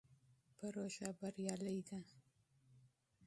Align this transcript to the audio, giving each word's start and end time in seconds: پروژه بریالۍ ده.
پروژه 0.57 1.07
بریالۍ 1.19 1.77
ده. 1.87 1.99